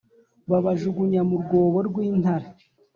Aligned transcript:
babajugunya 0.49 1.21
mu 1.29 1.35
rwobo 1.43 1.77
rw 1.87 1.95
intare 2.07 2.47